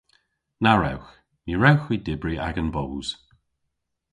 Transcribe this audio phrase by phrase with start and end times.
[0.63, 1.09] Na wrewgh.
[1.45, 3.07] Ny wrewgh hwi dybri agan boos.